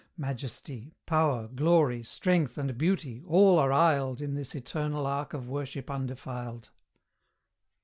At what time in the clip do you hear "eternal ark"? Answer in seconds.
4.55-5.35